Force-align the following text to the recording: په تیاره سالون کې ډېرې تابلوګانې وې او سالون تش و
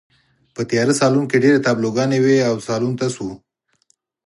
په 0.55 0.61
تیاره 0.69 0.93
سالون 0.99 1.25
کې 1.29 1.41
ډېرې 1.43 1.63
تابلوګانې 1.65 2.19
وې 2.21 2.37
او 2.49 2.55
سالون 2.67 2.93
تش 2.99 3.13
و 3.23 3.27